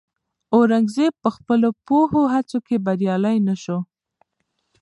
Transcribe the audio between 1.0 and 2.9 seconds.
په خپلو پوځي هڅو کې